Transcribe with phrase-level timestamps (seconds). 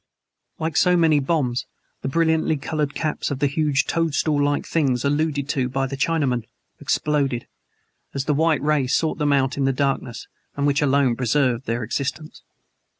[0.57, 1.67] Like so many bombs
[2.01, 6.45] the brilliantly colored caps of the huge toadstool like things alluded to by the Chinaman
[6.79, 7.45] exploded,
[8.11, 10.27] as the white ray sought them out in the darkness
[10.57, 12.41] which alone preserved their existence.